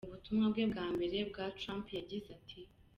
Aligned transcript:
Mu 0.05 0.11
butumwa 0.13 0.45
bwe 0.51 0.63
bwa 0.71 0.85
mbere, 0.95 1.17
Bwana 1.29 1.53
Trump 1.59 1.85
yagize 1.97 2.27
ati:. 2.39 2.59